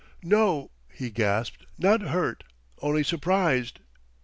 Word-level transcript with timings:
"No," 0.23 0.71
he 0.91 1.11
gasped; 1.11 1.67
"not 1.77 2.01
hurt 2.01 2.43
only 2.81 3.03
surprised. 3.03 3.81